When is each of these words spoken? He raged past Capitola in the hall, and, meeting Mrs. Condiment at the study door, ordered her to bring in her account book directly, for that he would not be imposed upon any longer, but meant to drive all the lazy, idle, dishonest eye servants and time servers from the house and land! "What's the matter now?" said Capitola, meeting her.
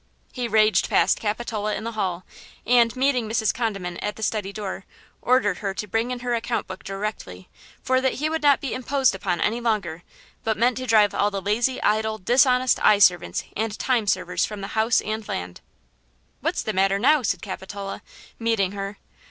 He 0.33 0.47
raged 0.47 0.89
past 0.89 1.19
Capitola 1.19 1.75
in 1.75 1.83
the 1.83 1.91
hall, 1.91 2.25
and, 2.65 2.95
meeting 2.95 3.29
Mrs. 3.29 3.53
Condiment 3.53 3.99
at 4.01 4.15
the 4.15 4.23
study 4.23 4.51
door, 4.51 4.83
ordered 5.21 5.59
her 5.59 5.75
to 5.75 5.85
bring 5.85 6.09
in 6.09 6.21
her 6.21 6.33
account 6.33 6.65
book 6.65 6.83
directly, 6.83 7.49
for 7.83 8.01
that 8.01 8.13
he 8.13 8.27
would 8.27 8.41
not 8.41 8.61
be 8.61 8.73
imposed 8.73 9.13
upon 9.13 9.39
any 9.39 9.61
longer, 9.61 10.01
but 10.43 10.57
meant 10.57 10.77
to 10.77 10.87
drive 10.87 11.13
all 11.13 11.29
the 11.29 11.39
lazy, 11.39 11.79
idle, 11.83 12.17
dishonest 12.17 12.83
eye 12.83 12.97
servants 12.97 13.43
and 13.55 13.77
time 13.77 14.07
servers 14.07 14.43
from 14.43 14.61
the 14.61 14.69
house 14.69 15.01
and 15.01 15.27
land! 15.27 15.61
"What's 16.39 16.63
the 16.63 16.73
matter 16.73 16.97
now?" 16.97 17.21
said 17.21 17.43
Capitola, 17.43 18.01
meeting 18.39 18.71
her. 18.71 18.97